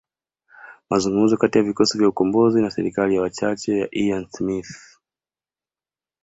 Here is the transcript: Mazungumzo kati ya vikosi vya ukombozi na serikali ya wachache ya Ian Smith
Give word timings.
Mazungumzo 0.89 1.37
kati 1.37 1.57
ya 1.57 1.63
vikosi 1.63 1.97
vya 1.97 2.07
ukombozi 2.07 2.61
na 2.61 2.71
serikali 2.71 3.15
ya 3.15 3.21
wachache 3.21 3.77
ya 3.79 3.87
Ian 3.91 4.27
Smith 4.29 4.75